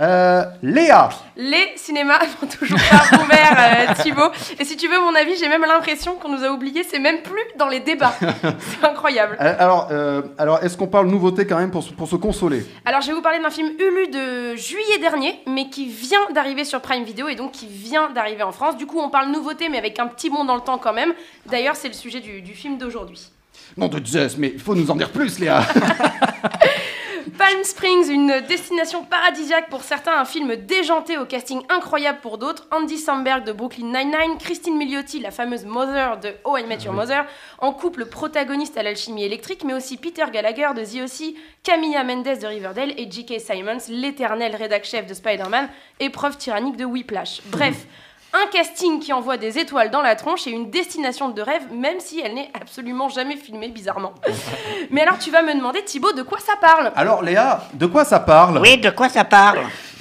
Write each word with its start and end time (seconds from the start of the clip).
Euh, 0.00 0.44
Léa 0.60 1.08
Les 1.36 1.68
cinémas 1.76 2.18
sont 2.40 2.46
toujours 2.48 2.78
pas 2.90 3.16
ouverts, 3.22 3.56
euh, 3.90 4.02
Thibaut. 4.02 4.30
Et 4.58 4.64
si 4.64 4.76
tu 4.76 4.88
veux 4.88 4.98
mon 4.98 5.14
avis, 5.14 5.36
j'ai 5.36 5.48
même 5.48 5.62
l'impression 5.62 6.14
qu'on 6.16 6.30
nous 6.36 6.42
a 6.42 6.48
oubliés, 6.50 6.82
c'est 6.82 6.98
même 6.98 7.22
plus 7.22 7.40
dans 7.56 7.68
les 7.68 7.78
débats. 7.78 8.12
C'est 8.20 8.84
incroyable. 8.84 9.36
Euh, 9.40 9.54
Alors, 9.56 9.88
euh, 9.92 10.22
alors 10.36 10.64
est-ce 10.64 10.76
qu'on 10.76 10.88
parle 10.88 11.06
nouveauté 11.06 11.46
quand 11.46 11.58
même 11.58 11.70
pour, 11.70 11.84
se- 11.84 11.92
pour 11.92 12.08
se 12.08 12.16
consoler? 12.16 12.66
Alors 12.84 13.02
je 13.02 13.06
vais 13.06 13.12
vous 13.12 13.22
parler 13.22 13.38
d'un 13.38 13.50
film 13.50 13.68
Hulu 13.78 14.08
de 14.08 14.56
juillet 14.56 14.98
dernier, 15.00 15.38
mais 15.46 15.68
qui 15.70 15.86
vient 15.86 16.26
d'arriver 16.34 16.64
sur 16.64 16.80
Prime 16.80 17.04
Video 17.04 17.28
et 17.28 17.36
donc 17.36 17.52
qui 17.52 17.68
vient 17.68 18.10
d'arriver 18.10 18.42
en 18.42 18.50
France. 18.52 18.76
Du 18.76 18.86
coup, 18.86 18.98
on 18.98 19.10
parle 19.10 19.28
nouveauté, 19.30 19.68
mais 19.68 19.78
avec 19.78 20.00
un 20.00 20.08
petit 20.08 20.28
bond 20.28 20.44
dans 20.44 20.56
le 20.56 20.60
temps 20.62 20.78
quand 20.78 20.92
même. 20.92 21.12
D'ailleurs, 21.46 21.76
c'est 21.76 21.88
le 21.88 21.94
sujet 21.94 22.18
du, 22.18 22.42
du 22.42 22.54
film 22.54 22.78
d'aujourd'hui. 22.78 23.20
Non 23.76 23.86
de 23.86 24.04
Zeus, 24.04 24.36
mais 24.38 24.50
il 24.54 24.60
faut 24.60 24.74
nous 24.74 24.90
en 24.90 24.96
dire 24.96 25.10
plus, 25.10 25.38
Léa 25.38 25.62
Palm 27.38 27.64
Springs, 27.64 28.10
une 28.10 28.42
destination 28.46 29.04
paradisiaque 29.04 29.70
pour 29.70 29.82
certains, 29.82 30.20
un 30.20 30.24
film 30.24 30.56
déjanté 30.56 31.16
au 31.16 31.24
casting 31.24 31.62
incroyable 31.70 32.18
pour 32.20 32.36
d'autres. 32.36 32.66
Andy 32.70 32.98
Samberg 32.98 33.44
de 33.44 33.52
Brooklyn 33.52 33.86
Nine-Nine, 33.86 34.38
Christine 34.38 34.76
Milioti, 34.76 35.20
la 35.20 35.30
fameuse 35.30 35.64
Mother 35.64 36.18
de 36.20 36.34
Oh 36.44 36.56
I 36.58 36.64
Met 36.64 36.84
Your 36.84 36.92
Mother, 36.92 37.24
en 37.58 37.72
couple 37.72 38.06
protagoniste 38.06 38.76
à 38.76 38.82
l'alchimie 38.82 39.24
électrique, 39.24 39.64
mais 39.64 39.72
aussi 39.72 39.96
Peter 39.96 40.24
Gallagher 40.30 40.68
de 40.76 40.84
The 40.84 41.04
O.C., 41.04 41.34
Camilla 41.62 42.04
Mendes 42.04 42.38
de 42.38 42.46
Riverdale 42.46 42.92
et 42.98 43.10
J.K. 43.10 43.40
Simons, 43.40 43.78
l'éternel 43.88 44.54
rédac-chef 44.54 45.06
de 45.06 45.14
Spider-Man, 45.14 45.70
épreuve 46.00 46.36
tyrannique 46.36 46.76
de 46.76 46.84
Whiplash. 46.84 47.40
Bref. 47.46 47.86
Un 48.36 48.46
casting 48.48 48.98
qui 48.98 49.12
envoie 49.12 49.36
des 49.36 49.60
étoiles 49.60 49.92
dans 49.92 50.02
la 50.02 50.16
tronche 50.16 50.48
et 50.48 50.50
une 50.50 50.68
destination 50.68 51.28
de 51.28 51.40
rêve, 51.40 51.72
même 51.72 52.00
si 52.00 52.18
elle 52.18 52.34
n'est 52.34 52.50
absolument 52.60 53.08
jamais 53.08 53.36
filmée, 53.36 53.68
bizarrement. 53.68 54.12
Mais 54.90 55.02
alors, 55.02 55.20
tu 55.20 55.30
vas 55.30 55.42
me 55.42 55.54
demander, 55.54 55.84
Thibaut, 55.84 56.12
de 56.12 56.22
quoi 56.22 56.40
ça 56.40 56.56
parle? 56.60 56.90
Alors 56.96 57.22
Léa, 57.22 57.62
de 57.74 57.86
quoi 57.86 58.04
ça 58.04 58.18
parle? 58.18 58.58
Oui, 58.58 58.76
de 58.78 58.90
quoi 58.90 59.08
ça 59.08 59.22
parle? 59.22 59.60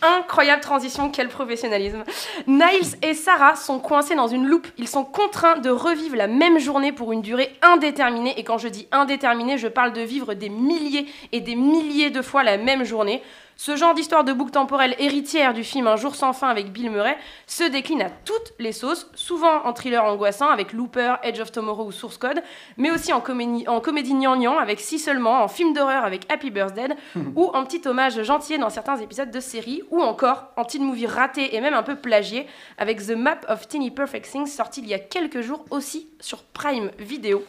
Incroyable 0.00 0.62
transition, 0.62 1.10
quel 1.10 1.28
professionnalisme. 1.28 2.02
Niles 2.46 2.96
et 3.02 3.12
Sarah 3.12 3.56
sont 3.56 3.78
coincés 3.78 4.14
dans 4.14 4.26
une 4.26 4.46
loupe. 4.46 4.68
Ils 4.78 4.88
sont 4.88 5.04
contraints 5.04 5.58
de 5.58 5.70
revivre 5.70 6.16
la 6.16 6.26
même 6.26 6.58
journée 6.58 6.92
pour 6.92 7.12
une 7.12 7.20
durée 7.20 7.54
indéterminée. 7.60 8.38
Et 8.38 8.44
quand 8.44 8.58
je 8.58 8.68
dis 8.68 8.88
indéterminée, 8.90 9.58
je 9.58 9.68
parle 9.68 9.92
de 9.92 10.00
vivre 10.00 10.32
des 10.32 10.48
milliers 10.48 11.06
et 11.32 11.40
des 11.40 11.56
milliers 11.56 12.10
de 12.10 12.22
fois 12.22 12.42
la 12.42 12.56
même 12.56 12.84
journée. 12.84 13.22
Ce 13.56 13.76
genre 13.76 13.94
d'histoire 13.94 14.24
de 14.24 14.32
boucle 14.32 14.50
temporelle 14.50 14.96
héritière 14.98 15.54
du 15.54 15.62
film 15.62 15.86
Un 15.86 15.94
jour 15.94 16.16
sans 16.16 16.32
fin 16.32 16.48
avec 16.48 16.72
Bill 16.72 16.90
Murray 16.90 17.16
se 17.46 17.62
décline 17.62 18.02
à 18.02 18.10
toutes 18.10 18.52
les 18.58 18.72
sauces, 18.72 19.08
souvent 19.14 19.64
en 19.64 19.72
thriller 19.72 20.04
angoissant 20.04 20.48
avec 20.48 20.72
Looper, 20.72 21.16
Edge 21.22 21.40
of 21.40 21.52
Tomorrow 21.52 21.84
ou 21.84 21.92
Source 21.92 22.18
Code, 22.18 22.42
mais 22.78 22.90
aussi 22.90 23.12
en 23.12 23.20
comédie, 23.20 23.66
en 23.68 23.80
comédie 23.80 24.14
gnangnan 24.14 24.58
avec 24.58 24.80
Si 24.80 24.98
seulement, 24.98 25.42
en 25.42 25.48
film 25.48 25.72
d'horreur 25.72 26.04
avec 26.04 26.30
Happy 26.32 26.50
Birthday, 26.50 26.88
ou 27.36 27.46
en 27.54 27.64
petit 27.64 27.86
hommage 27.86 28.20
gentil 28.22 28.58
dans 28.58 28.70
certains 28.70 28.96
épisodes 28.96 29.30
de 29.30 29.40
série, 29.40 29.82
ou 29.90 30.02
encore 30.02 30.48
en 30.56 30.64
teen 30.64 30.82
movie 30.82 31.06
raté 31.06 31.54
et 31.54 31.60
même 31.60 31.74
un 31.74 31.84
peu 31.84 31.94
plagié 31.94 32.48
avec 32.76 33.06
The 33.06 33.12
Map 33.12 33.40
of 33.48 33.68
Teeny 33.68 33.92
Perfect 33.92 34.30
Things 34.30 34.46
sorti 34.46 34.80
il 34.80 34.88
y 34.88 34.94
a 34.94 34.98
quelques 34.98 35.42
jours 35.42 35.64
aussi 35.70 36.08
sur 36.20 36.42
Prime 36.42 36.90
Video. 36.98 37.44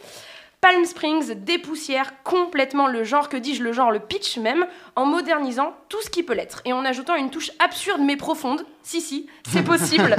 Palm 0.60 0.84
Springs 0.84 1.34
dépoussière 1.44 2.22
complètement 2.24 2.86
le 2.88 3.04
genre, 3.04 3.28
que 3.28 3.36
dis-je, 3.36 3.62
le 3.62 3.72
genre, 3.72 3.90
le 3.92 4.00
pitch 4.00 4.38
même, 4.38 4.66
en 4.96 5.04
modernisant 5.04 5.74
tout 5.88 6.00
ce 6.02 6.10
qui 6.10 6.22
peut 6.22 6.32
l'être 6.32 6.60
et 6.64 6.72
en 6.72 6.84
ajoutant 6.84 7.14
une 7.14 7.30
touche 7.30 7.52
absurde 7.64 8.00
mais 8.02 8.16
profonde. 8.16 8.64
Si, 8.82 9.00
si, 9.00 9.28
c'est 9.48 9.62
possible. 9.64 10.16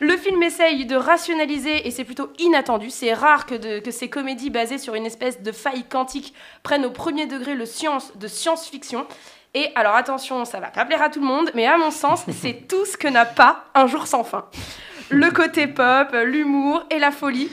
le 0.00 0.16
film 0.16 0.42
essaye 0.42 0.84
de 0.86 0.96
rationaliser 0.96 1.86
et 1.86 1.90
c'est 1.90 2.04
plutôt 2.04 2.30
inattendu. 2.38 2.90
C'est 2.90 3.14
rare 3.14 3.46
que, 3.46 3.54
de- 3.54 3.78
que 3.78 3.90
ces 3.90 4.10
comédies 4.10 4.50
basées 4.50 4.78
sur 4.78 4.94
une 4.96 5.06
espèce 5.06 5.40
de 5.40 5.52
faille 5.52 5.84
quantique 5.84 6.34
prennent 6.62 6.84
au 6.84 6.90
premier 6.90 7.26
degré 7.26 7.54
le 7.54 7.64
science 7.64 8.12
de 8.18 8.26
science-fiction. 8.28 9.06
Et 9.54 9.70
alors 9.76 9.94
attention, 9.94 10.44
ça 10.44 10.58
va 10.60 10.66
pas 10.68 10.84
plaire 10.84 11.00
à 11.00 11.08
tout 11.10 11.20
le 11.20 11.26
monde, 11.26 11.50
mais 11.54 11.64
à 11.66 11.78
mon 11.78 11.92
sens, 11.92 12.22
c'est 12.42 12.66
tout 12.68 12.84
ce 12.84 12.96
que 12.96 13.08
n'a 13.08 13.24
pas 13.24 13.64
Un 13.74 13.86
jour 13.86 14.06
sans 14.08 14.24
fin. 14.24 14.46
Le 15.10 15.30
côté 15.30 15.68
pop, 15.68 16.08
l'humour 16.24 16.82
et 16.90 16.98
la 16.98 17.12
folie. 17.12 17.48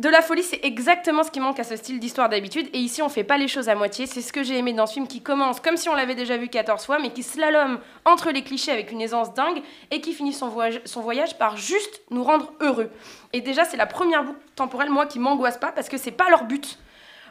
De 0.00 0.08
la 0.08 0.22
folie, 0.22 0.42
c'est 0.42 0.60
exactement 0.64 1.24
ce 1.24 1.30
qui 1.30 1.40
manque 1.40 1.60
à 1.60 1.62
ce 1.62 1.76
style 1.76 2.00
d'histoire 2.00 2.30
d'habitude. 2.30 2.70
Et 2.72 2.78
ici, 2.78 3.02
on 3.02 3.10
fait 3.10 3.22
pas 3.22 3.36
les 3.36 3.48
choses 3.48 3.68
à 3.68 3.74
moitié. 3.74 4.06
C'est 4.06 4.22
ce 4.22 4.32
que 4.32 4.42
j'ai 4.42 4.56
aimé 4.56 4.72
dans 4.72 4.86
ce 4.86 4.94
film 4.94 5.06
qui 5.06 5.20
commence 5.20 5.60
comme 5.60 5.76
si 5.76 5.90
on 5.90 5.94
l'avait 5.94 6.14
déjà 6.14 6.38
vu 6.38 6.48
14 6.48 6.86
fois, 6.86 6.98
mais 6.98 7.10
qui 7.10 7.22
slalome 7.22 7.78
entre 8.06 8.30
les 8.30 8.42
clichés 8.42 8.72
avec 8.72 8.92
une 8.92 9.02
aisance 9.02 9.34
dingue 9.34 9.60
et 9.90 10.00
qui 10.00 10.14
finit 10.14 10.32
son 10.32 10.48
voyage, 10.48 10.80
son 10.86 11.02
voyage 11.02 11.36
par 11.36 11.58
juste 11.58 12.00
nous 12.10 12.24
rendre 12.24 12.50
heureux. 12.60 12.88
Et 13.34 13.42
déjà, 13.42 13.66
c'est 13.66 13.76
la 13.76 13.84
première 13.84 14.24
boucle 14.24 14.38
temporelle, 14.56 14.88
moi, 14.88 15.04
qui 15.04 15.18
m'angoisse 15.18 15.58
pas 15.58 15.70
parce 15.70 15.90
que 15.90 15.98
c'est 15.98 16.12
pas 16.12 16.30
leur 16.30 16.44
but. 16.44 16.78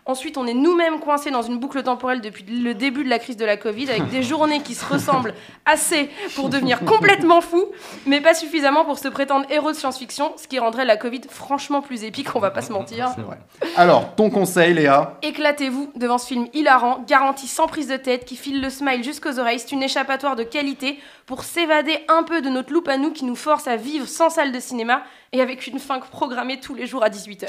Ensuite, 0.09 0.40
on 0.40 0.47
est 0.47 0.56
nous-mêmes 0.56 1.00
coincés 1.00 1.30
dans 1.30 1.44
une 1.44 1.59
boucle 1.59 1.84
temporelle 1.84 2.20
depuis 2.20 2.44
le 2.44 2.74
début 2.74 3.03
de 3.03 3.09
la 3.09 3.20
crise 3.20 3.38
de 3.38 3.46
la 3.46 3.58
Covid, 3.58 3.92
avec 3.92 4.09
des 4.09 4.24
journées 4.30 4.64
qui 4.64 4.74
se 4.74 4.84
ressemblent 4.84 5.36
assez 5.68 6.09
pour 6.36 6.50
devenir 6.50 6.84
complètement 6.84 7.42
fous, 7.42 7.68
mais 8.08 8.20
pas 8.20 8.34
suffisamment 8.34 8.86
pour 8.86 8.97
se 8.97 9.08
prétendre 9.08 9.46
héros 9.52 9.72
de 9.72 9.75
science-fiction, 9.75 10.34
ce 10.36 10.47
qui 10.47 10.58
rendrait 10.58 10.86
la 10.86 10.97
Covid 10.97 11.22
franchement 11.30 11.84
plus 11.84 12.03
épique, 12.03 12.36
on 12.36 12.40
va 12.40 12.50
pas 12.50 12.64
se 12.64 12.72
mentir. 12.74 13.12
C'est 13.14 13.22
vrai. 13.22 13.38
Alors, 13.75 14.16
ton 14.16 14.31
conseil, 14.31 14.74
Léa 14.74 15.20
Éclatez-vous 15.22 15.92
devant 15.96 16.18
ce 16.18 16.26
film 16.26 16.47
hilarant, 16.53 17.03
garanti 17.08 17.46
sans 17.46 17.68
prise 17.68 17.88
de 17.88 17.97
tête, 17.97 18.26
qui 18.26 18.36
file 18.36 18.64
le 18.64 18.72
smile 18.72 19.03
jusqu'aux 19.03 19.38
oreilles. 19.38 19.59
C'est 19.59 19.74
une 19.74 19.84
échappatoire 19.84 20.36
de 20.36 20.41
qualité 20.41 20.97
pour 21.28 21.44
s'évader 21.44 22.00
un 22.08 22.24
peu 22.24 22.41
de 22.41 22.50
notre 22.50 22.74
loupe 22.74 22.88
à 22.88 22.97
nous 22.97 23.12
qui 23.12 23.26
nous 23.26 23.36
force 23.36 23.68
à 23.68 23.76
vivre 23.76 24.08
sans 24.08 24.31
salle 24.31 24.52
de 24.52 24.59
cinéma 24.59 25.03
et 25.31 25.41
avec 25.41 25.67
une 25.67 25.79
fin 25.79 26.00
programmée 26.00 26.59
tous 26.59 26.75
les 26.75 26.88
jours 26.88 27.03
à 27.03 27.09
18h. 27.09 27.47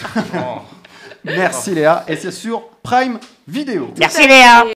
Merci 1.24 1.74
Léa, 1.74 2.04
et 2.08 2.16
c'est 2.16 2.32
sur 2.32 2.62
Prime 2.82 3.18
Video. 3.46 3.92
Merci 3.98 4.26
Léa 4.26 4.64